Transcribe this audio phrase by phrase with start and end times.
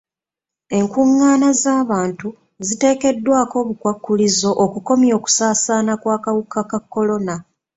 [0.77, 2.27] Enkungaana z'abantu
[2.67, 7.35] ziteekeddwako obukwakkulizo okukomya okusaasaana kw'akawuka ka kolona.